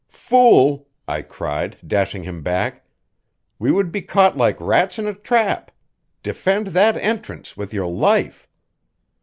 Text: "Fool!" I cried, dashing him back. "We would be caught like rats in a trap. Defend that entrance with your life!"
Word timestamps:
"Fool!" 0.09 0.87
I 1.07 1.21
cried, 1.21 1.77
dashing 1.85 2.23
him 2.23 2.41
back. 2.41 2.87
"We 3.59 3.71
would 3.71 3.91
be 3.91 4.01
caught 4.01 4.35
like 4.35 4.59
rats 4.59 4.97
in 4.97 5.05
a 5.07 5.13
trap. 5.13 5.69
Defend 6.23 6.67
that 6.73 6.97
entrance 6.97 7.55
with 7.55 7.71
your 7.71 7.85
life!" 7.85 8.47